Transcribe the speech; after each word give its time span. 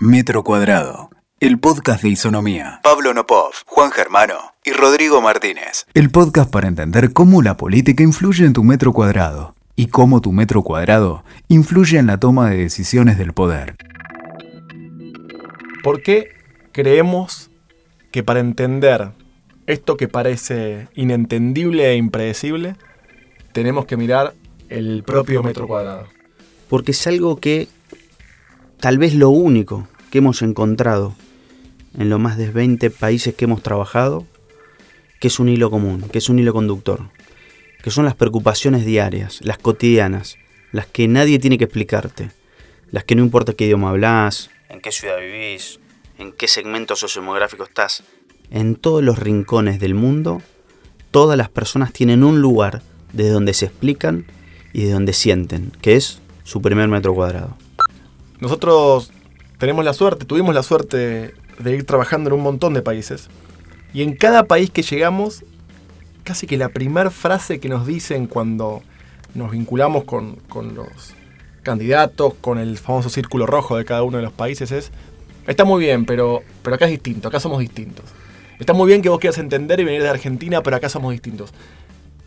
Metro 0.00 0.42
Cuadrado, 0.42 1.10
el 1.38 1.60
podcast 1.60 2.02
de 2.02 2.08
Isonomía. 2.08 2.80
Pablo 2.82 3.14
Nopov, 3.14 3.52
Juan 3.64 3.92
Germano 3.92 4.34
y 4.64 4.72
Rodrigo 4.72 5.22
Martínez. 5.22 5.86
El 5.94 6.10
podcast 6.10 6.50
para 6.50 6.66
entender 6.66 7.12
cómo 7.12 7.42
la 7.42 7.56
política 7.56 8.02
influye 8.02 8.44
en 8.44 8.52
tu 8.52 8.64
metro 8.64 8.92
cuadrado 8.92 9.54
y 9.76 9.86
cómo 9.86 10.20
tu 10.20 10.32
metro 10.32 10.62
cuadrado 10.62 11.22
influye 11.46 11.98
en 11.98 12.08
la 12.08 12.18
toma 12.18 12.50
de 12.50 12.56
decisiones 12.56 13.18
del 13.18 13.32
poder. 13.32 13.76
¿Por 15.84 16.02
qué 16.02 16.30
creemos 16.72 17.50
que 18.10 18.24
para 18.24 18.40
entender 18.40 19.12
esto 19.66 19.96
que 19.96 20.08
parece 20.08 20.88
inentendible 20.94 21.86
e 21.92 21.96
impredecible, 21.96 22.74
tenemos 23.52 23.86
que 23.86 23.96
mirar 23.96 24.34
el 24.68 25.04
propio 25.04 25.44
metro 25.44 25.68
cuadrado? 25.68 26.08
Porque 26.68 26.90
es 26.90 27.06
algo 27.06 27.36
que 27.38 27.68
tal 28.80 28.98
vez 28.98 29.14
lo 29.14 29.30
único 29.30 29.88
que 30.10 30.18
hemos 30.18 30.42
encontrado 30.42 31.14
en 31.98 32.08
los 32.08 32.20
más 32.20 32.36
de 32.36 32.50
20 32.50 32.90
países 32.90 33.34
que 33.34 33.44
hemos 33.44 33.62
trabajado, 33.62 34.26
que 35.20 35.28
es 35.28 35.38
un 35.38 35.48
hilo 35.48 35.70
común, 35.70 36.08
que 36.10 36.18
es 36.18 36.28
un 36.28 36.38
hilo 36.38 36.52
conductor, 36.52 37.08
que 37.82 37.90
son 37.90 38.04
las 38.04 38.14
preocupaciones 38.14 38.84
diarias, 38.84 39.40
las 39.42 39.58
cotidianas, 39.58 40.36
las 40.72 40.86
que 40.86 41.08
nadie 41.08 41.38
tiene 41.38 41.58
que 41.58 41.64
explicarte, 41.64 42.30
las 42.90 43.04
que 43.04 43.14
no 43.14 43.22
importa 43.22 43.54
qué 43.54 43.64
idioma 43.64 43.90
hablas, 43.90 44.50
en 44.68 44.80
qué 44.80 44.92
ciudad 44.92 45.18
vivís, 45.20 45.80
en 46.18 46.32
qué 46.32 46.48
segmento 46.48 46.96
sociodemográfico 46.96 47.64
estás, 47.64 48.04
en 48.50 48.76
todos 48.76 49.02
los 49.02 49.18
rincones 49.18 49.80
del 49.80 49.94
mundo, 49.94 50.42
todas 51.10 51.36
las 51.36 51.48
personas 51.48 51.92
tienen 51.92 52.22
un 52.22 52.40
lugar 52.40 52.82
de 53.12 53.28
donde 53.28 53.54
se 53.54 53.66
explican 53.66 54.26
y 54.72 54.84
de 54.84 54.92
donde 54.92 55.12
sienten, 55.12 55.72
que 55.80 55.96
es 55.96 56.20
su 56.42 56.60
primer 56.60 56.88
metro 56.88 57.14
cuadrado. 57.14 57.56
Nosotros 58.40 59.12
tenemos 59.58 59.84
la 59.84 59.94
suerte, 59.94 60.24
tuvimos 60.24 60.54
la 60.54 60.62
suerte 60.62 61.34
de 61.58 61.76
ir 61.76 61.84
trabajando 61.84 62.30
en 62.30 62.34
un 62.34 62.42
montón 62.42 62.74
de 62.74 62.82
países. 62.82 63.28
Y 63.92 64.02
en 64.02 64.14
cada 64.16 64.44
país 64.44 64.70
que 64.70 64.82
llegamos, 64.82 65.44
casi 66.24 66.46
que 66.46 66.56
la 66.56 66.68
primera 66.68 67.10
frase 67.10 67.60
que 67.60 67.68
nos 67.68 67.86
dicen 67.86 68.26
cuando 68.26 68.82
nos 69.34 69.52
vinculamos 69.52 70.04
con, 70.04 70.36
con 70.48 70.74
los 70.74 71.14
candidatos, 71.62 72.34
con 72.40 72.58
el 72.58 72.78
famoso 72.78 73.08
círculo 73.08 73.46
rojo 73.46 73.76
de 73.76 73.84
cada 73.84 74.02
uno 74.02 74.18
de 74.18 74.24
los 74.24 74.32
países 74.32 74.70
es, 74.72 74.90
está 75.46 75.64
muy 75.64 75.82
bien, 75.84 76.04
pero, 76.04 76.42
pero 76.62 76.76
acá 76.76 76.86
es 76.86 76.92
distinto, 76.92 77.28
acá 77.28 77.40
somos 77.40 77.60
distintos. 77.60 78.04
Está 78.58 78.72
muy 78.72 78.86
bien 78.86 79.02
que 79.02 79.08
vos 79.08 79.18
quieras 79.18 79.38
entender 79.38 79.80
y 79.80 79.84
venir 79.84 80.02
de 80.02 80.08
Argentina, 80.08 80.62
pero 80.62 80.76
acá 80.76 80.88
somos 80.88 81.12
distintos. 81.12 81.52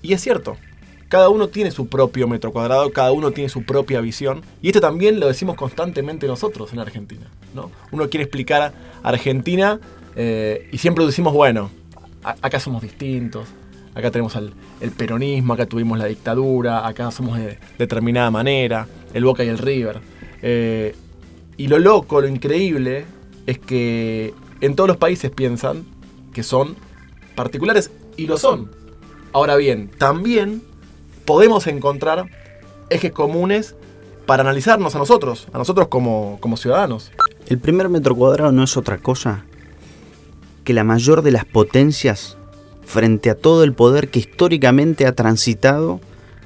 Y 0.02 0.14
es 0.14 0.22
cierto, 0.22 0.58
cada 1.10 1.30
uno 1.30 1.48
tiene 1.48 1.72
su 1.72 1.88
propio 1.88 2.28
metro 2.28 2.52
cuadrado, 2.52 2.92
cada 2.92 3.12
uno 3.12 3.32
tiene 3.32 3.50
su 3.50 3.64
propia 3.64 4.02
visión. 4.02 4.42
Y 4.62 4.68
esto 4.68 4.82
también 4.82 5.20
lo 5.20 5.28
decimos 5.28 5.56
constantemente 5.56 6.28
nosotros 6.28 6.74
en 6.74 6.80
Argentina. 6.80 7.28
¿no? 7.54 7.72
Uno 7.92 8.10
quiere 8.10 8.24
explicar 8.24 8.74
a 9.04 9.08
Argentina 9.10 9.80
eh, 10.16 10.68
y 10.72 10.78
siempre 10.78 11.06
decimos, 11.06 11.34
bueno, 11.34 11.70
acá 12.24 12.60
somos 12.60 12.82
distintos, 12.82 13.48
acá 13.96 14.12
tenemos 14.12 14.36
el 14.36 14.92
peronismo, 14.92 15.54
acá 15.54 15.66
tuvimos 15.66 15.98
la 15.98 16.06
dictadura, 16.06 16.86
acá 16.86 17.10
somos 17.12 17.38
de 17.38 17.58
determinada 17.78 18.30
manera, 18.30 18.88
el 19.14 19.24
Boca 19.24 19.44
y 19.44 19.48
el 19.48 19.58
River. 19.58 20.02
Eh, 20.42 20.96
y 21.58 21.68
lo 21.68 21.80
loco, 21.80 22.22
lo 22.22 22.28
increíble, 22.28 23.06
es 23.46 23.58
que 23.60 24.34
en 24.62 24.76
todos 24.76 24.88
los 24.88 24.98
países 24.98 25.32
piensan 25.32 25.86
que 26.34 26.44
son 26.44 26.76
particulares 27.36 27.92
y 28.18 28.28
lo 28.28 28.38
son. 28.38 28.72
Ahora 29.34 29.56
bien, 29.56 29.90
también 29.98 30.62
podemos 31.28 31.68
encontrar 31.68 32.26
ejes 32.90 33.12
comunes 33.12 33.76
para 34.26 34.42
analizarnos 34.42 34.96
a 34.96 34.98
nosotros, 34.98 35.48
a 35.52 35.58
nosotros 35.58 35.90
como, 35.90 36.40
ciudadanos. 36.56 37.12
El 37.48 37.60
primer 37.60 37.90
metro 37.90 38.16
cuadrado 38.16 38.54
no 38.54 38.64
es 38.64 38.78
otra 38.78 38.98
cosa 38.98 39.44
que 40.64 40.74
la 40.74 40.86
mayor 40.86 41.22
de 41.22 41.32
las 41.32 41.46
potencias 41.46 42.38
frente 42.86 43.30
a 43.30 43.36
todo 43.36 43.66
el 43.66 43.74
poder 43.74 44.10
que 44.10 44.20
históricamente 44.20 45.06
ha 45.06 45.12
transitado 45.12 46.00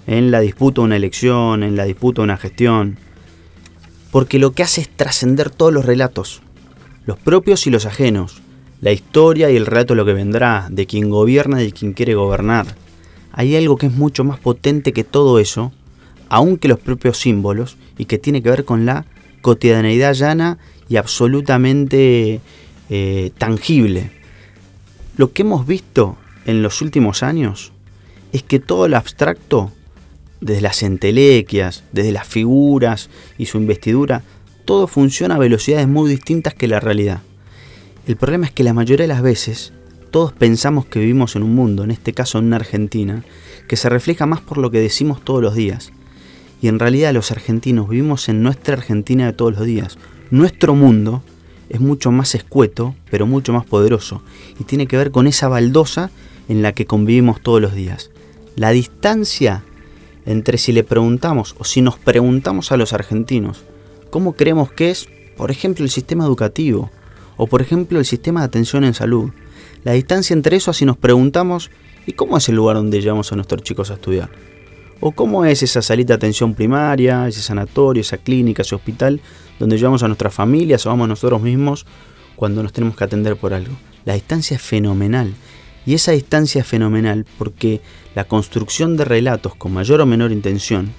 en 0.07 0.31
la 0.31 0.39
disputa 0.39 0.81
de 0.81 0.85
una 0.85 0.95
elección, 0.95 1.61
en 1.61 1.75
la 1.75 1.85
disputa 1.85 2.21
de 2.21 2.25
una 2.25 2.37
gestión. 2.37 2.97
Porque 4.11 4.39
lo 4.39 4.51
que 4.51 4.63
hace 4.63 4.81
es 4.81 4.89
trascender 4.89 5.51
todos 5.51 5.71
los 5.71 5.85
relatos, 5.85 6.41
los 7.05 7.19
propios 7.19 7.67
y 7.67 7.69
los 7.69 7.85
ajenos, 7.85 8.41
la 8.81 8.91
historia 8.91 9.51
y 9.51 9.57
el 9.57 9.67
relato 9.67 9.93
de 9.93 9.97
lo 9.97 10.05
que 10.05 10.13
vendrá, 10.13 10.67
de 10.71 10.87
quien 10.87 11.11
gobierna 11.11 11.61
y 11.61 11.67
de 11.67 11.71
quien 11.71 11.93
quiere 11.93 12.15
gobernar 12.15 12.65
hay 13.33 13.55
algo 13.55 13.77
que 13.77 13.87
es 13.87 13.93
mucho 13.93 14.23
más 14.23 14.39
potente 14.39 14.93
que 14.93 15.03
todo 15.03 15.39
eso, 15.39 15.71
aunque 16.29 16.67
los 16.67 16.79
propios 16.79 17.17
símbolos, 17.17 17.77
y 17.97 18.05
que 18.05 18.17
tiene 18.17 18.41
que 18.41 18.49
ver 18.49 18.65
con 18.65 18.85
la 18.85 19.05
cotidianeidad 19.41 20.13
llana 20.13 20.57
y 20.89 20.97
absolutamente 20.97 22.41
eh, 22.89 23.31
tangible. 23.37 24.11
Lo 25.17 25.33
que 25.33 25.43
hemos 25.43 25.67
visto 25.67 26.17
en 26.45 26.61
los 26.61 26.81
últimos 26.81 27.23
años 27.23 27.71
es 28.33 28.43
que 28.43 28.59
todo 28.59 28.87
lo 28.87 28.97
abstracto, 28.97 29.71
desde 30.39 30.61
las 30.61 30.83
entelequias, 30.83 31.83
desde 31.91 32.11
las 32.11 32.27
figuras 32.27 33.09
y 33.37 33.45
su 33.45 33.57
investidura, 33.57 34.23
todo 34.65 34.87
funciona 34.87 35.35
a 35.35 35.39
velocidades 35.39 35.87
muy 35.87 36.09
distintas 36.09 36.53
que 36.53 36.67
la 36.67 36.79
realidad. 36.79 37.21
El 38.07 38.15
problema 38.15 38.45
es 38.45 38.51
que 38.51 38.63
la 38.63 38.73
mayoría 38.73 39.03
de 39.03 39.13
las 39.13 39.21
veces 39.21 39.73
todos 40.11 40.33
pensamos 40.33 40.85
que 40.85 40.99
vivimos 40.99 41.35
en 41.35 41.43
un 41.43 41.55
mundo, 41.55 41.83
en 41.83 41.91
este 41.91 42.13
caso 42.13 42.37
en 42.37 42.45
una 42.45 42.57
Argentina, 42.57 43.23
que 43.67 43.77
se 43.77 43.89
refleja 43.89 44.25
más 44.25 44.41
por 44.41 44.57
lo 44.57 44.69
que 44.69 44.79
decimos 44.79 45.23
todos 45.23 45.41
los 45.41 45.55
días. 45.55 45.91
Y 46.61 46.67
en 46.67 46.77
realidad 46.77 47.13
los 47.13 47.31
argentinos 47.31 47.89
vivimos 47.89 48.29
en 48.29 48.43
nuestra 48.43 48.75
Argentina 48.75 49.25
de 49.25 49.33
todos 49.33 49.53
los 49.53 49.65
días. 49.65 49.97
Nuestro 50.29 50.75
mundo 50.75 51.23
es 51.69 51.79
mucho 51.79 52.11
más 52.11 52.35
escueto, 52.35 52.93
pero 53.09 53.25
mucho 53.25 53.53
más 53.53 53.65
poderoso, 53.65 54.21
y 54.59 54.65
tiene 54.65 54.85
que 54.85 54.97
ver 54.97 55.11
con 55.11 55.25
esa 55.25 55.47
baldosa 55.47 56.11
en 56.49 56.61
la 56.61 56.73
que 56.73 56.85
convivimos 56.85 57.41
todos 57.41 57.61
los 57.61 57.73
días. 57.73 58.11
La 58.55 58.71
distancia 58.71 59.63
entre 60.25 60.57
si 60.57 60.73
le 60.73 60.83
preguntamos 60.83 61.55
o 61.57 61.63
si 61.63 61.81
nos 61.81 61.97
preguntamos 61.97 62.71
a 62.71 62.77
los 62.77 62.93
argentinos 62.93 63.63
cómo 64.09 64.33
creemos 64.33 64.71
que 64.71 64.91
es, 64.91 65.07
por 65.37 65.49
ejemplo, 65.49 65.83
el 65.85 65.89
sistema 65.89 66.25
educativo, 66.25 66.91
o 67.37 67.47
por 67.47 67.61
ejemplo 67.61 67.97
el 67.97 68.05
sistema 68.05 68.41
de 68.41 68.47
atención 68.47 68.83
en 68.83 68.93
salud, 68.93 69.31
la 69.83 69.93
distancia 69.93 70.33
entre 70.33 70.57
eso 70.57 70.71
así 70.71 70.85
nos 70.85 70.97
preguntamos, 70.97 71.71
¿y 72.05 72.13
cómo 72.13 72.37
es 72.37 72.47
el 72.49 72.55
lugar 72.55 72.75
donde 72.75 73.01
llevamos 73.01 73.31
a 73.31 73.35
nuestros 73.35 73.63
chicos 73.63 73.91
a 73.91 73.95
estudiar? 73.95 74.29
¿O 74.99 75.11
cómo 75.11 75.45
es 75.45 75.63
esa 75.63 75.81
salita 75.81 76.13
de 76.13 76.17
atención 76.17 76.53
primaria, 76.53 77.27
ese 77.27 77.41
sanatorio, 77.41 78.01
esa 78.01 78.17
clínica, 78.17 78.61
ese 78.61 78.75
hospital, 78.75 79.19
donde 79.59 79.77
llevamos 79.77 80.03
a 80.03 80.07
nuestras 80.07 80.33
familias 80.33 80.85
o 80.85 80.89
vamos 80.89 81.07
nosotros 81.07 81.41
mismos 81.41 81.85
cuando 82.35 82.61
nos 82.61 82.71
tenemos 82.71 82.95
que 82.95 83.03
atender 83.03 83.35
por 83.35 83.53
algo? 83.53 83.73
La 84.05 84.13
distancia 84.13 84.55
es 84.55 84.61
fenomenal. 84.61 85.33
Y 85.85 85.95
esa 85.95 86.11
distancia 86.11 86.61
es 86.61 86.67
fenomenal 86.67 87.25
porque 87.39 87.81
la 88.13 88.25
construcción 88.25 88.97
de 88.97 89.05
relatos 89.05 89.55
con 89.55 89.73
mayor 89.73 90.01
o 90.01 90.05
menor 90.05 90.31
intención 90.31 90.93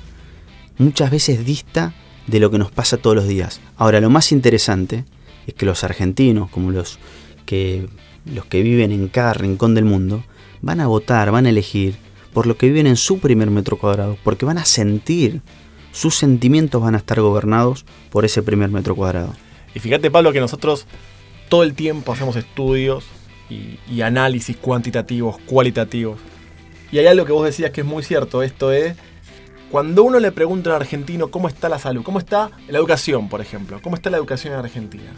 muchas 0.79 1.11
veces 1.11 1.45
dista 1.45 1.95
de 2.27 2.41
lo 2.41 2.51
que 2.51 2.59
nos 2.59 2.73
pasa 2.73 2.97
todos 2.97 3.15
los 3.15 3.29
días. 3.29 3.61
Ahora, 3.77 4.01
lo 4.01 4.11
más 4.11 4.33
interesante 4.33 5.05
es 5.47 5.55
que 5.55 5.67
los 5.67 5.85
argentinos, 5.85 6.51
como 6.51 6.73
los 6.73 6.99
que 7.47 7.89
los 8.25 8.45
que 8.47 8.63
viven 8.63 8.93
en 8.93 9.09
cada 9.09 9.35
rincón 9.35 9.75
del 9.75 9.85
mundo, 9.85 10.25
van 10.61 10.81
a 10.81 10.87
votar, 10.87 11.31
van 11.31 11.47
a 11.47 11.51
elegir 11.51 11.97
por 12.33 12.47
lo 12.47 12.57
que 12.57 12.67
viven 12.67 12.87
en 12.87 12.97
su 12.97 13.19
primer 13.19 13.51
metro 13.51 13.77
cuadrado, 13.77 14.17
porque 14.25 14.47
van 14.47 14.59
a 14.59 14.65
sentir, 14.65 15.43
sus 15.93 16.15
sentimientos 16.15 16.81
van 16.81 16.95
a 16.95 16.99
estar 16.99 17.21
gobernados 17.21 17.85
por 18.11 18.25
ese 18.25 18.43
primer 18.43 18.71
metro 18.71 18.97
cuadrado. 18.97 19.35
Y 19.75 19.81
fíjate 19.81 20.11
Pablo 20.11 20.33
que 20.33 20.41
nosotros 20.41 20.87
todo 21.49 21.63
el 21.63 21.75
tiempo 21.75 22.13
hacemos 22.13 22.37
estudios 22.37 23.05
y, 23.51 24.01
análisis 24.01 24.57
cuantitativos, 24.57 25.37
cualitativos. 25.45 26.19
Y 26.91 26.99
hay 26.99 27.07
algo 27.07 27.27
que 27.27 27.33
vos 27.33 27.45
decías 27.45 27.71
que 27.71 27.83
es 27.83 27.87
muy 27.87 28.03
cierto, 28.03 28.43
esto 28.43 28.73
es, 28.73 28.97
cuando 29.71 30.03
uno 30.03 30.19
le 30.19 30.33
pregunta 30.33 30.71
al 30.71 30.77
argentino 30.77 31.31
cómo 31.31 31.49
está 31.49 31.69
la 31.69 31.79
salud, 31.79 32.03
cómo 32.03 32.19
está 32.19 32.51
la 32.69 32.79
educación, 32.79 33.29
por 33.29 33.43
ejemplo, 33.43 33.81
cómo 33.83 33.97
está 33.97 34.09
la 34.09 34.17
educación 34.17 34.55
en 34.55 34.61
Argentina, 34.61 35.13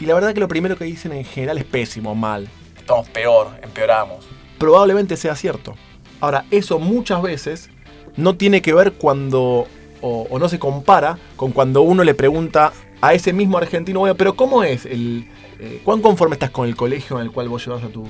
y 0.00 0.06
la 0.06 0.14
verdad 0.14 0.32
que 0.32 0.40
lo 0.40 0.48
primero 0.48 0.76
que 0.76 0.84
dicen 0.84 1.12
en 1.12 1.24
general 1.24 1.58
es 1.58 1.64
pésimo, 1.64 2.14
mal. 2.14 2.48
Estamos 2.76 3.08
peor, 3.10 3.48
empeoramos. 3.62 4.26
Probablemente 4.58 5.16
sea 5.16 5.36
cierto. 5.36 5.74
Ahora, 6.20 6.46
eso 6.50 6.78
muchas 6.78 7.20
veces 7.20 7.70
no 8.16 8.36
tiene 8.36 8.62
que 8.62 8.72
ver 8.72 8.92
cuando, 8.92 9.66
o, 10.00 10.38
no 10.38 10.48
se 10.48 10.58
compara 10.58 11.18
con 11.36 11.52
cuando 11.52 11.82
uno 11.82 12.02
le 12.02 12.14
pregunta 12.14 12.72
a 13.02 13.14
ese 13.14 13.32
mismo 13.32 13.58
argentino, 13.58 14.00
bueno, 14.00 14.14
pero 14.14 14.34
¿cómo 14.36 14.64
es? 14.64 14.86
El, 14.86 15.28
eh, 15.58 15.80
¿Cuán 15.84 16.00
conforme 16.00 16.34
estás 16.34 16.50
con 16.50 16.66
el 16.66 16.76
colegio 16.76 17.18
en 17.18 17.26
el 17.26 17.32
cual 17.32 17.48
vos 17.48 17.64
llevas 17.64 17.84
a 17.84 17.88
tu, 17.88 18.06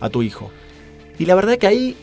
a 0.00 0.08
tu 0.08 0.22
hijo? 0.22 0.50
Y 1.18 1.26
la 1.26 1.34
verdad 1.34 1.58
que 1.58 1.66
ahí 1.66 1.96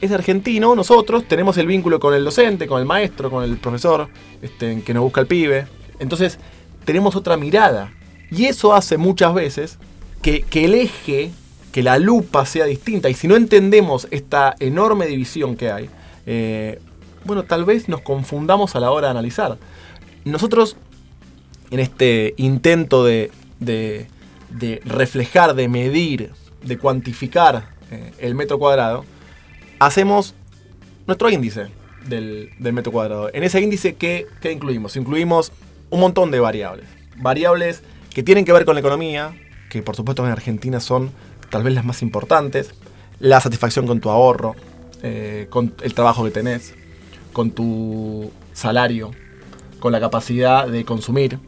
es 0.00 0.10
argentino, 0.10 0.74
nosotros 0.74 1.24
tenemos 1.28 1.56
el 1.58 1.66
vínculo 1.66 2.00
con 2.00 2.12
el 2.14 2.24
docente, 2.24 2.66
con 2.66 2.80
el 2.80 2.86
maestro, 2.86 3.30
con 3.30 3.44
el 3.44 3.56
profesor, 3.58 4.08
este, 4.42 4.82
que 4.82 4.94
nos 4.94 5.04
busca 5.04 5.20
el 5.20 5.26
pibe. 5.26 5.66
Entonces, 5.98 6.38
tenemos 6.84 7.14
otra 7.16 7.36
mirada 7.36 7.92
y 8.30 8.46
eso 8.46 8.74
hace 8.74 8.96
muchas 8.96 9.34
veces 9.34 9.78
que, 10.22 10.44
el 10.52 10.74
eje, 10.74 11.30
que 11.72 11.82
la 11.82 11.98
lupa 11.98 12.46
sea 12.46 12.66
distinta. 12.66 13.08
Y 13.08 13.14
si 13.14 13.26
no 13.26 13.36
entendemos 13.36 14.06
esta 14.10 14.54
enorme 14.60 15.06
división 15.06 15.56
que 15.56 15.70
hay, 15.70 15.90
eh, 16.26 16.80
bueno, 17.24 17.44
tal 17.44 17.64
vez 17.64 17.88
nos 17.88 18.00
confundamos 18.02 18.76
a 18.76 18.80
la 18.80 18.90
hora 18.90 19.08
de 19.08 19.12
analizar. 19.12 19.58
Nosotros 20.24 20.76
en 21.70 21.80
este 21.80 22.34
intento 22.36 23.04
de, 23.04 23.30
reflejar, 24.84 25.54
de 25.54 25.68
medir, 25.68 26.30
de 26.62 26.78
cuantificar 26.78 27.68
eh, 27.90 28.12
el 28.18 28.34
metro 28.34 28.58
cuadrado, 28.58 29.04
hacemos 29.78 30.34
nuestro 31.06 31.30
índice 31.30 31.68
del, 32.06 32.50
metro 32.58 32.92
cuadrado. 32.92 33.30
En 33.32 33.42
ese 33.42 33.60
índice, 33.60 33.94
¿qué, 33.94 34.26
¿qué 34.40 34.52
incluimos? 34.52 34.96
Incluimos 34.96 35.52
un 35.90 36.00
montón 36.00 36.30
de 36.30 36.40
variables. 36.40 36.86
Variables 37.16 37.82
que 38.12 38.22
tienen 38.22 38.44
que 38.44 38.52
ver 38.52 38.64
con 38.64 38.74
la 38.74 38.80
economía, 38.80 39.34
que 39.68 39.82
por 39.82 39.96
supuesto 39.96 40.24
en 40.24 40.32
Argentina 40.32 40.80
son 40.80 41.10
tal 41.50 41.62
vez 41.62 41.74
las 41.74 41.84
más 41.84 42.02
importantes. 42.02 42.74
La 43.18 43.40
satisfacción 43.40 43.86
con 43.86 44.00
tu 44.00 44.10
ahorro, 44.10 44.56
eh, 45.02 45.46
con 45.50 45.74
el 45.82 45.94
trabajo 45.94 46.24
que 46.24 46.30
tenés, 46.30 46.74
con 47.32 47.50
tu 47.50 48.30
salario, 48.52 49.10
con 49.78 49.92
la 49.92 50.00
capacidad 50.00 50.66
de 50.66 50.84
consumir. 50.84 51.38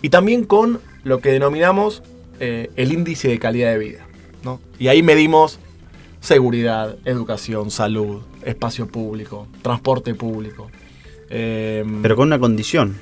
Y 0.00 0.08
también 0.08 0.44
con 0.44 0.80
lo 1.04 1.20
que 1.20 1.30
denominamos 1.30 2.02
eh, 2.40 2.70
el 2.76 2.92
índice 2.92 3.28
de 3.28 3.38
calidad 3.38 3.72
de 3.72 3.78
vida. 3.78 4.06
Y 4.78 4.88
ahí 4.88 5.02
medimos 5.02 5.60
seguridad, 6.20 6.96
educación, 7.04 7.70
salud, 7.70 8.22
espacio 8.44 8.88
público, 8.88 9.46
transporte 9.62 10.14
público. 10.14 10.70
Em, 11.30 12.02
Pero 12.02 12.16
con 12.16 12.26
una 12.26 12.38
condición. 12.38 12.98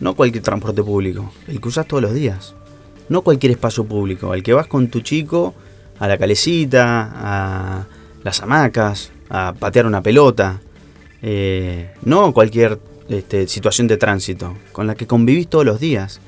No 0.00 0.14
cualquier 0.14 0.42
transporte 0.42 0.82
público, 0.82 1.32
el 1.46 1.60
que 1.60 1.68
usas 1.68 1.86
todos 1.86 2.02
los 2.02 2.14
días. 2.14 2.54
No 3.08 3.22
cualquier 3.22 3.52
espacio 3.52 3.84
público, 3.84 4.32
al 4.32 4.42
que 4.42 4.52
vas 4.52 4.66
con 4.66 4.88
tu 4.88 5.00
chico 5.00 5.54
a 5.98 6.08
la 6.08 6.18
calecita, 6.18 7.10
a 7.14 7.86
las 8.22 8.42
hamacas, 8.42 9.12
a 9.28 9.54
patear 9.58 9.86
una 9.86 10.02
pelota. 10.02 10.60
Eh, 11.22 11.94
no 12.02 12.32
cualquier 12.32 12.78
este, 13.08 13.48
situación 13.48 13.86
de 13.86 13.96
tránsito, 13.96 14.56
con 14.72 14.86
la 14.86 14.94
que 14.94 15.06
convivís 15.06 15.48
todos 15.48 15.64
los 15.64 15.80
días. 15.80 16.20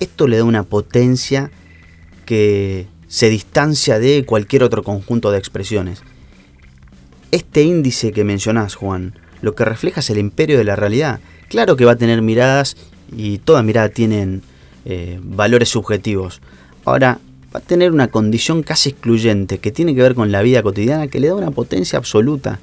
Esto 0.00 0.26
le 0.26 0.38
da 0.38 0.44
una 0.44 0.64
potencia 0.64 1.50
que 2.24 2.86
se 3.06 3.28
distancia 3.28 3.98
de 3.98 4.24
cualquier 4.24 4.64
otro 4.64 4.82
conjunto 4.82 5.30
de 5.30 5.38
expresiones. 5.38 6.02
Este 7.30 7.62
índice 7.62 8.12
que 8.12 8.24
mencionás, 8.24 8.74
Juan, 8.74 9.18
lo 9.40 9.54
que 9.54 9.64
refleja 9.64 10.00
es 10.00 10.10
el 10.10 10.18
imperio 10.18 10.58
de 10.58 10.64
la 10.64 10.76
realidad. 10.76 11.20
Claro 11.48 11.76
que 11.76 11.84
va 11.84 11.92
a 11.92 11.96
tener 11.96 12.22
miradas 12.22 12.76
y 13.10 13.38
toda 13.38 13.62
mirada 13.62 13.88
tienen 13.88 14.42
eh, 14.84 15.18
valores 15.22 15.68
subjetivos. 15.68 16.40
Ahora, 16.84 17.18
va 17.54 17.60
a 17.60 17.62
tener 17.62 17.92
una 17.92 18.08
condición 18.08 18.62
casi 18.62 18.90
excluyente 18.90 19.58
que 19.58 19.70
tiene 19.70 19.94
que 19.94 20.02
ver 20.02 20.14
con 20.14 20.32
la 20.32 20.42
vida 20.42 20.62
cotidiana 20.62 21.08
que 21.08 21.20
le 21.20 21.28
da 21.28 21.34
una 21.34 21.50
potencia 21.50 21.98
absoluta. 21.98 22.58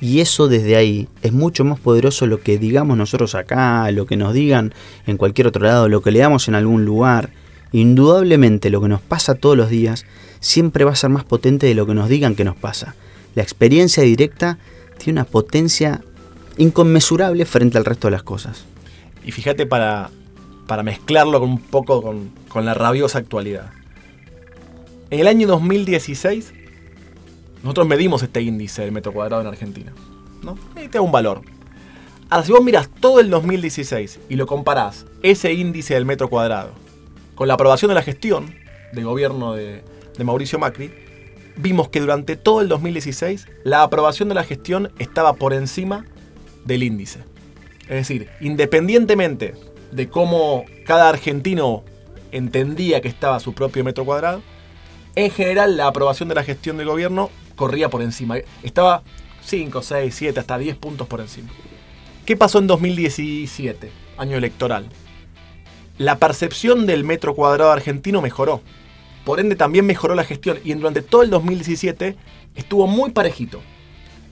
Y 0.00 0.20
eso 0.20 0.46
desde 0.46 0.76
ahí 0.76 1.08
es 1.22 1.32
mucho 1.32 1.64
más 1.64 1.80
poderoso 1.80 2.26
lo 2.26 2.40
que 2.40 2.56
digamos 2.56 2.96
nosotros 2.96 3.34
acá, 3.34 3.90
lo 3.90 4.06
que 4.06 4.16
nos 4.16 4.32
digan 4.32 4.72
en 5.06 5.16
cualquier 5.16 5.48
otro 5.48 5.64
lado, 5.64 5.88
lo 5.88 6.02
que 6.02 6.12
leamos 6.12 6.46
en 6.46 6.54
algún 6.54 6.84
lugar. 6.84 7.30
Indudablemente 7.72 8.70
lo 8.70 8.80
que 8.80 8.88
nos 8.88 9.00
pasa 9.00 9.34
todos 9.34 9.56
los 9.56 9.70
días 9.70 10.06
siempre 10.40 10.84
va 10.84 10.92
a 10.92 10.96
ser 10.96 11.10
más 11.10 11.24
potente 11.24 11.66
de 11.66 11.74
lo 11.74 11.86
que 11.86 11.94
nos 11.94 12.08
digan 12.08 12.36
que 12.36 12.44
nos 12.44 12.56
pasa. 12.56 12.94
La 13.34 13.42
experiencia 13.42 14.04
directa 14.04 14.58
tiene 14.98 15.20
una 15.20 15.28
potencia 15.28 16.00
inconmensurable 16.58 17.44
frente 17.44 17.76
al 17.76 17.84
resto 17.84 18.06
de 18.06 18.12
las 18.12 18.22
cosas. 18.22 18.64
Y 19.28 19.32
fíjate 19.32 19.66
para, 19.66 20.08
para 20.66 20.82
mezclarlo 20.82 21.42
un 21.42 21.58
poco 21.58 22.00
con, 22.00 22.30
con 22.48 22.64
la 22.64 22.72
rabiosa 22.72 23.18
actualidad. 23.18 23.70
En 25.10 25.20
el 25.20 25.28
año 25.28 25.46
2016, 25.46 26.54
nosotros 27.62 27.86
medimos 27.86 28.22
este 28.22 28.40
índice 28.40 28.80
del 28.80 28.92
metro 28.92 29.12
cuadrado 29.12 29.42
en 29.42 29.48
Argentina. 29.48 29.92
¿no? 30.42 30.56
Y 30.82 30.88
te 30.88 30.96
da 30.96 31.02
un 31.02 31.12
valor. 31.12 31.42
Ahora, 32.30 32.46
si 32.46 32.52
vos 32.52 32.64
miras 32.64 32.88
todo 32.88 33.20
el 33.20 33.28
2016 33.28 34.18
y 34.30 34.36
lo 34.36 34.46
comparás, 34.46 35.04
ese 35.22 35.52
índice 35.52 35.92
del 35.92 36.06
metro 36.06 36.30
cuadrado, 36.30 36.70
con 37.34 37.48
la 37.48 37.54
aprobación 37.54 37.90
de 37.90 37.96
la 37.96 38.02
gestión 38.02 38.54
del 38.94 39.04
gobierno 39.04 39.52
de, 39.52 39.84
de 40.16 40.24
Mauricio 40.24 40.58
Macri, 40.58 40.90
vimos 41.54 41.90
que 41.90 42.00
durante 42.00 42.36
todo 42.36 42.62
el 42.62 42.68
2016 42.68 43.46
la 43.62 43.82
aprobación 43.82 44.30
de 44.30 44.36
la 44.36 44.44
gestión 44.44 44.90
estaba 44.98 45.34
por 45.34 45.52
encima 45.52 46.06
del 46.64 46.82
índice. 46.82 47.20
Es 47.88 47.96
decir, 47.96 48.28
independientemente 48.40 49.54
de 49.92 50.08
cómo 50.08 50.64
cada 50.84 51.08
argentino 51.08 51.82
entendía 52.32 53.00
que 53.00 53.08
estaba 53.08 53.40
su 53.40 53.54
propio 53.54 53.82
metro 53.84 54.04
cuadrado, 54.04 54.42
en 55.14 55.30
general 55.30 55.76
la 55.76 55.86
aprobación 55.86 56.28
de 56.28 56.34
la 56.34 56.44
gestión 56.44 56.76
del 56.76 56.86
gobierno 56.86 57.30
corría 57.56 57.88
por 57.88 58.02
encima. 58.02 58.36
Estaba 58.62 59.02
5, 59.42 59.82
6, 59.82 60.14
7, 60.14 60.40
hasta 60.40 60.58
10 60.58 60.76
puntos 60.76 61.06
por 61.08 61.20
encima. 61.20 61.48
¿Qué 62.26 62.36
pasó 62.36 62.58
en 62.58 62.66
2017, 62.66 63.90
año 64.18 64.36
electoral? 64.36 64.86
La 65.96 66.18
percepción 66.18 66.86
del 66.86 67.04
metro 67.04 67.34
cuadrado 67.34 67.72
argentino 67.72 68.20
mejoró. 68.20 68.60
Por 69.24 69.40
ende 69.40 69.56
también 69.56 69.86
mejoró 69.86 70.14
la 70.14 70.24
gestión 70.24 70.58
y 70.62 70.74
durante 70.74 71.02
todo 71.02 71.22
el 71.22 71.30
2017 71.30 72.16
estuvo 72.54 72.86
muy 72.86 73.10
parejito. 73.10 73.60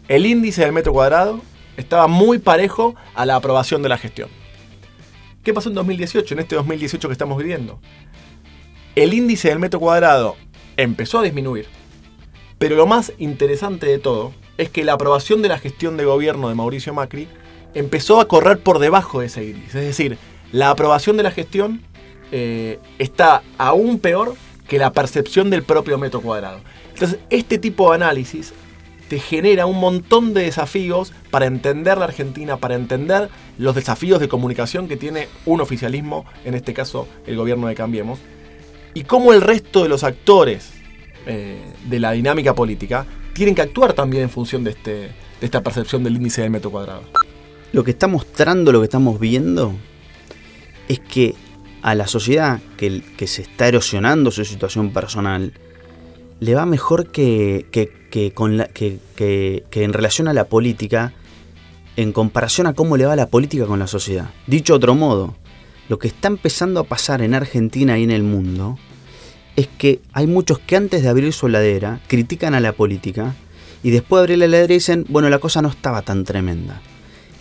El 0.09 0.27
índice 0.27 0.63
del 0.63 0.73
metro 0.73 0.93
cuadrado 0.93 1.41
estaba 1.77 2.07
muy 2.07 2.39
parejo 2.39 2.95
a 3.15 3.27
la 3.27 3.37
aprobación 3.37 3.83
de 3.83 3.89
la 3.89 3.99
gestión. 3.99 4.29
¿Qué 5.43 5.55
pasó 5.55 5.69
en 5.69 5.77
2018, 5.77 6.35
en 6.35 6.41
este 6.41 6.57
2018 6.57 7.09
que 7.09 7.13
estamos 7.13 7.39
viviendo? 7.39 7.79
El 8.95 9.15
índice 9.15 9.49
del 9.49 9.59
metro 9.59 9.79
cuadrado 9.79 10.37
empezó 10.77 11.19
a 11.19 11.23
disminuir. 11.23 11.67
Pero 12.59 12.77
lo 12.77 12.87
más 12.87 13.13
interesante 13.19 13.87
de 13.87 13.99
todo 13.99 14.33
es 14.57 14.71
que 14.71 14.85
la 14.85 14.95
aprobación 14.95 15.43
de 15.43 15.49
la 15.49 15.59
gestión 15.59 15.97
de 15.97 16.05
gobierno 16.05 16.49
de 16.49 16.55
Mauricio 16.55 16.95
Macri 16.95 17.29
empezó 17.75 18.21
a 18.21 18.29
correr 18.29 18.59
por 18.59 18.79
debajo 18.79 19.21
de 19.21 19.27
ese 19.27 19.45
índice. 19.45 19.79
Es 19.79 19.87
decir, 19.87 20.19
la 20.53 20.71
aprobación 20.71 21.17
de 21.17 21.23
la 21.23 21.31
gestión 21.31 21.83
eh, 22.33 22.79
está 22.99 23.43
aún 23.59 23.99
peor 23.99 24.35
que 24.67 24.79
la 24.79 24.93
percepción 24.93 25.51
del 25.51 25.63
propio 25.63 25.99
metro 25.99 26.21
cuadrado. 26.21 26.61
Entonces, 26.93 27.19
este 27.31 27.59
tipo 27.59 27.91
de 27.91 27.97
análisis 27.97 28.55
te 29.09 29.21
genera 29.21 29.67
un 29.67 29.79
montón 29.79 30.35
de 30.35 30.43
desafíos 30.43 31.13
para 31.31 31.47
entender 31.47 31.99
la 31.99 32.05
Argentina, 32.05 32.57
para 32.57 32.75
entender 32.75 33.29
los 33.59 33.75
desafíos 33.75 34.21
de 34.21 34.29
comunicación 34.29 34.89
que 34.89 34.97
tiene 34.97 35.29
un 35.45 35.61
oficialismo, 35.61 36.25
en 36.45 36.55
este 36.55 36.75
caso 36.75 37.07
el 37.27 37.37
gobierno 37.37 37.69
de 37.69 37.75
Cambiemos, 37.75 38.19
y 38.95 39.05
cómo 39.05 39.33
el 39.33 39.43
resto 39.43 39.83
de 39.83 39.89
los 39.89 40.05
actores 40.05 40.73
eh, 41.27 41.61
de 41.89 42.01
la 42.01 42.13
dinámica 42.13 42.55
política 42.55 43.07
tienen 43.35 43.55
que 43.55 43.63
actuar 43.63 43.93
también 43.93 44.25
en 44.25 44.31
función 44.31 44.65
de, 44.65 44.71
este, 44.71 44.91
de 44.91 45.13
esta 45.41 45.63
percepción 45.63 46.03
del 46.03 46.17
índice 46.17 46.43
del 46.43 46.51
metro 46.51 46.71
cuadrado. 46.71 47.03
Lo 47.73 47.85
que 47.85 47.91
está 47.91 48.07
mostrando, 48.07 48.73
lo 48.73 48.81
que 48.81 48.87
estamos 48.87 49.21
viendo, 49.21 49.75
es 50.89 51.01
que 51.01 51.35
a 51.83 51.95
la 51.95 52.07
sociedad 52.07 52.61
que 52.77 53.27
se 53.27 53.43
está 53.43 53.69
erosionando 53.69 54.31
su 54.31 54.45
situación 54.45 54.93
personal, 54.93 55.53
le 56.41 56.55
va 56.55 56.67
mejor 56.67 57.11
que, 57.11 57.67
que, 57.71 57.91
que, 58.11 59.85
en 59.85 59.93
relación 59.93 60.29
a 60.29 60.33
la 60.33 60.45
política, 60.45 61.13
en 61.97 62.13
comparación 62.13 62.67
a 62.67 62.75
cómo 62.75 62.97
le 62.97 63.07
va 63.07 63.17
la 63.17 63.29
política 63.29 63.67
con 63.67 63.79
la 63.79 63.87
sociedad. 63.87 64.31
Dicho 64.47 64.75
otro 64.75 64.95
modo, 64.95 65.35
lo 65.89 65.99
que 65.99 66.09
está 66.09 66.29
empezando 66.29 66.81
a 66.81 66.85
pasar 66.85 67.23
en 67.23 67.35
Argentina 67.35 67.99
y 67.99 68.05
en 68.05 68.11
el 68.11 68.23
mundo 68.23 68.79
es 69.57 69.69
que 69.69 70.01
hay 70.13 70.27
muchos 70.27 70.59
que 70.59 70.77
antes 70.77 71.03
de 71.03 71.09
abrir 71.09 71.33
su 71.33 71.47
heladera 71.47 72.01
critican 72.09 72.55
a 72.55 72.61
la 72.61 72.73
política 72.73 73.35
y 73.83 73.91
después 73.91 74.21
de 74.21 74.23
abrir 74.25 74.39
la 74.39 74.45
heladera 74.47 74.75
dicen, 74.75 75.07
bueno, 75.09 75.31
la 75.31 75.39
cosa 75.39 75.63
no 75.63 75.69
estaba 75.69 76.03
tan 76.03 76.25
tremenda. 76.25 76.83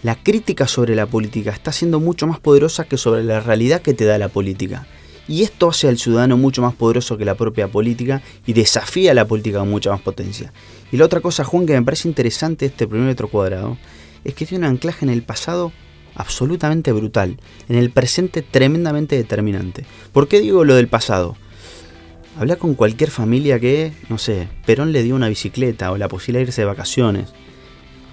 La 0.04 0.16
crítica 0.16 0.68
sobre 0.68 0.96
la 0.96 1.08
política 1.08 1.52
está 1.52 1.72
siendo 1.72 2.00
mucho 2.00 2.28
más 2.28 2.40
poderosa 2.40 2.86
que 2.86 2.98
sobre 2.98 3.24
la 3.24 3.40
realidad 3.40 3.82
que 3.82 3.94
te 3.94 4.06
da 4.06 4.18
la 4.18 4.30
política. 4.30 4.88
Y 5.27 5.44
esto 5.44 5.70
hace 5.70 5.88
al 5.88 5.98
ciudadano 5.98 6.38
mucho 6.38 6.62
más 6.62 6.75
poderoso 6.75 7.17
que 7.17 7.25
la 7.25 7.36
propia 7.36 7.67
política 7.67 8.22
y 8.46 8.53
desafía 8.53 9.12
a 9.12 9.15
la 9.15 9.25
política 9.25 9.60
con 9.60 9.70
mucha 9.70 9.89
más 9.89 10.01
potencia. 10.01 10.53
Y 10.91 10.98
la 10.98 11.05
otra 11.05 11.22
cosa, 11.22 11.44
Juan, 11.44 11.65
que 11.65 11.74
me 11.74 11.82
parece 11.82 12.08
interesante 12.08 12.67
este 12.67 12.88
primer 12.88 13.08
metro 13.08 13.27
cuadrado, 13.27 13.77
es 14.24 14.34
que 14.36 14.46
tiene 14.46 14.67
un 14.67 14.72
anclaje 14.72 15.03
en 15.03 15.10
el 15.10 15.24
pasado 15.24 15.72
absolutamente 16.15 16.91
brutal, 16.91 17.38
en 17.67 17.75
el 17.75 17.89
presente 17.89 18.41
tremendamente 18.41 19.15
determinante. 19.15 19.86
¿Por 20.12 20.27
qué 20.27 20.39
digo 20.39 20.63
lo 20.63 20.75
del 20.75 20.88
pasado? 20.88 21.36
Habla 22.38 22.58
con 22.58 22.75
cualquier 22.75 23.12
familia 23.12 23.60
que, 23.60 23.94
no 24.10 24.17
sé, 24.17 24.48
Perón 24.65 24.91
le 24.91 25.03
dio 25.03 25.15
una 25.15 25.29
bicicleta 25.29 25.91
o 25.91 25.98
la 25.98 26.08
posibilidad 26.08 26.39
de 26.41 26.50
irse 26.50 26.62
de 26.62 26.65
vacaciones. 26.65 27.34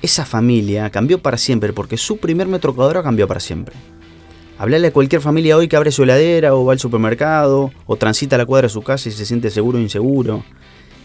Esa 0.01 0.25
familia 0.25 0.91
cambió 0.91 1.21
para 1.21 1.39
siempre 1.39 1.73
porque 1.73 1.97
su 1.97 2.19
primer 2.19 2.47
metro 2.47 2.75
cuadrado 2.75 3.05
cambió 3.05 3.29
para 3.29 3.41
siempre. 3.41 3.75
Hablarle 4.59 4.89
a 4.89 4.93
cualquier 4.93 5.21
familia 5.21 5.57
hoy 5.57 5.69
que 5.69 5.77
abre 5.77 5.91
su 5.91 6.03
heladera 6.03 6.55
o 6.55 6.65
va 6.65 6.73
al 6.73 6.79
supermercado 6.79 7.73
o 7.87 7.97
transita 7.97 8.39
la 8.39 8.47
cuadra 8.47 8.67
de 8.67 8.73
su 8.73 8.83
casa 8.83 9.09
y 9.09 9.13
se 9.13 9.27
siente 9.27 9.51
seguro 9.51 9.79
o 9.79 9.81
inseguro. 9.81 10.45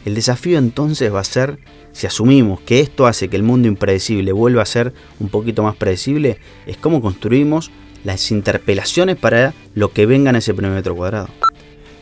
El 0.05 0.15
desafío 0.15 0.57
entonces 0.57 1.13
va 1.13 1.21
a 1.21 1.23
ser, 1.23 1.59
si 1.91 2.07
asumimos 2.07 2.61
que 2.61 2.79
esto 2.79 3.07
hace 3.07 3.29
que 3.29 3.35
el 3.35 3.43
mundo 3.43 3.67
impredecible 3.67 4.31
vuelva 4.31 4.61
a 4.61 4.65
ser 4.65 4.93
un 5.19 5.29
poquito 5.29 5.63
más 5.63 5.75
predecible, 5.75 6.37
es 6.65 6.77
cómo 6.77 7.01
construimos 7.01 7.71
las 8.03 8.31
interpelaciones 8.31 9.15
para 9.15 9.53
lo 9.73 9.91
que 9.91 10.05
venga 10.05 10.29
en 10.29 10.37
ese 10.37 10.53
primer 10.53 10.73
metro 10.73 10.95
cuadrado. 10.95 11.27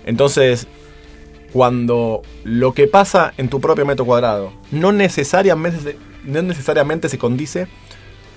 Entonces, 0.05 0.67
cuando 1.51 2.21
lo 2.43 2.73
que 2.73 2.87
pasa 2.87 3.33
en 3.37 3.49
tu 3.49 3.61
propio 3.61 3.85
metro 3.85 4.05
cuadrado 4.05 4.51
no 4.71 4.91
necesariamente, 4.91 5.97
no 6.25 6.41
necesariamente 6.41 7.07
se 7.09 7.17
condice 7.17 7.67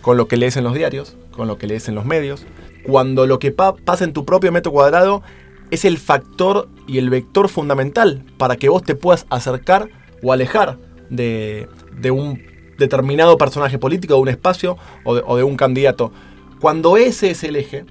con 0.09 0.17
lo 0.17 0.27
que 0.27 0.39
lees 0.39 0.57
en 0.57 0.65
los 0.65 0.73
diarios, 0.73 1.19
con 1.33 1.49
lo 1.49 1.59
que 1.59 1.67
lees 1.67 1.87
en 1.91 1.95
los 1.95 2.07
medios, 2.07 2.47
cuando 2.83 3.27
lo 3.27 3.39
que 3.39 3.51
pasa 3.51 4.05
en 4.05 4.15
tu 4.15 4.25
propio 4.25 4.51
metro 4.51 4.73
cuadrado 4.73 5.23
es 5.71 5.85
el 5.85 5.99
factor 5.99 6.71
y 6.87 6.97
el 6.97 7.11
vector 7.11 7.51
fundamental 7.51 8.25
para 8.39 8.57
que 8.57 8.71
vos 8.71 8.83
te 8.83 8.95
puedas 8.95 9.27
acercar 9.29 9.91
o 10.23 10.33
alejar 10.33 10.79
de, 11.11 11.69
un 12.11 12.43
determinado 12.79 13.37
personaje 13.37 13.79
político, 13.79 14.15
de 14.15 14.21
un 14.21 14.29
espacio 14.31 14.79
o 15.05 15.15
de, 15.15 15.23
o 15.27 15.37
de 15.37 15.43
un 15.43 15.59
candidato. 15.59 16.11
Cuando 16.59 16.97
ese 16.97 17.31
es 17.31 17.45
el 17.45 17.57
eje, 17.57 17.85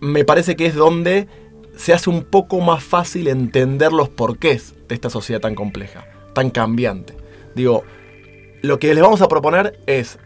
me 0.00 0.24
parece 0.24 0.56
que 0.56 0.64
es 0.64 0.74
donde 0.74 1.28
se 1.76 1.92
hace 1.92 2.08
un 2.08 2.24
poco 2.24 2.58
más 2.60 2.82
fácil 2.82 3.28
entender 3.28 3.92
los 3.92 4.08
porqués 4.08 4.76
de 4.88 4.94
esta 4.94 5.10
sociedad 5.10 5.42
tan 5.42 5.54
compleja, 5.54 6.06
tan 6.32 6.48
cambiante. 6.48 7.14
Digo, 7.54 7.84
lo 8.62 8.78
que 8.78 8.94
les 8.94 9.02
vamos 9.02 9.20
a 9.20 9.28
proponer 9.28 9.78
es, 9.86 10.18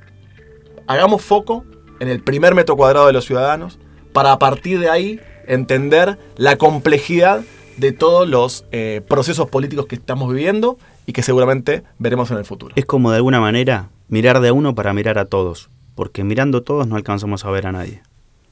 hagamos 0.89 1.23
foco 1.23 1.65
en 2.01 2.09
el 2.09 2.21
primer 2.21 2.55
metro 2.55 2.77
cuadrado 2.77 3.07
de 3.07 3.13
los 3.13 3.25
ciudadanos, 3.25 3.79
para 4.13 4.33
a 4.33 4.39
partir 4.39 4.81
de 4.81 4.91
ahí 4.91 5.21
entender 5.47 6.19
la 6.37 6.57
complejidad 6.57 7.43
de 7.77 7.93
todos 7.93 8.29
los 8.29 8.65
eh, 8.73 9.03
procesos 9.09 9.49
políticos 9.49 9.87
que 9.87 9.95
estamos 9.95 10.33
viviendo 10.33 10.79
y 11.07 11.13
que 11.13 11.23
seguramente 11.23 11.85
veremos 11.99 12.31
en 12.31 12.39
el 12.39 12.45
futuro. 12.45 12.75
Es 12.77 12.87
como 12.87 13.11
de 13.11 13.17
alguna 13.17 13.41
manera 13.41 13.91
mirar 14.09 14.41
de 14.41 14.51
uno 14.51 14.75
para 14.75 14.93
mirar 14.93 15.19
a 15.19 15.27
todos, 15.27 15.71
porque 15.95 16.25
mirando 16.25 16.63
todos 16.63 16.87
no 16.89 16.97
alcanzamos 16.97 17.45
a 17.45 17.51
ver 17.51 17.67
a 17.67 17.73
nadie. 17.73 18.03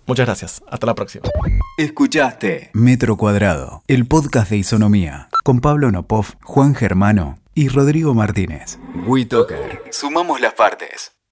Muchas 0.07 0.27
gracias. 0.27 0.63
Hasta 0.71 0.87
la 0.87 0.95
próxima. 0.95 1.25
Escuchaste 1.79 2.71
Metro 2.75 3.17
Cuadrado, 3.17 3.83
el 3.89 4.07
podcast 4.07 4.51
de 4.51 4.59
Isonomía, 4.59 5.29
con 5.43 5.61
Pablo 5.61 5.91
Nopov, 5.91 6.27
Juan 6.45 6.75
Germano 6.75 7.39
y 7.55 7.69
Rodrigo 7.69 8.15
Martínez. 8.15 8.79
WeToker. 9.07 9.83
Sumamos 9.91 10.41
las 10.41 10.55
partes. 10.55 11.16